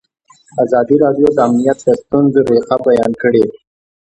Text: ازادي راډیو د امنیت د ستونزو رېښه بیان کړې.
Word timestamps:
ازادي 0.63 0.95
راډیو 1.03 1.27
د 1.33 1.37
امنیت 1.47 1.77
د 1.85 1.89
ستونزو 2.01 2.39
رېښه 2.49 2.77
بیان 2.85 3.11
کړې. 3.21 3.43